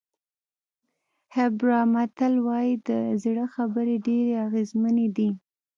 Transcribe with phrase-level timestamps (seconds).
[1.35, 2.89] هېبرا متل وایي د
[3.23, 5.29] زړه خبرې ډېرې اغېزمنې دي.